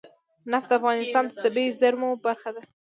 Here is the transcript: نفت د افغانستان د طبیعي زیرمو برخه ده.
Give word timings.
نفت 0.51 0.67
د 0.71 0.77
افغانستان 0.79 1.23
د 1.27 1.31
طبیعي 1.43 1.71
زیرمو 1.79 2.09
برخه 2.25 2.49
ده. 2.55 2.61